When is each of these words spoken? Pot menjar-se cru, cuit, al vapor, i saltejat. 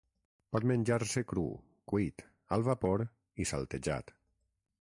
Pot 0.55 0.63
menjar-se 0.71 1.23
cru, 1.33 1.43
cuit, 1.93 2.25
al 2.57 2.65
vapor, 2.71 3.07
i 3.45 3.51
saltejat. 3.55 4.15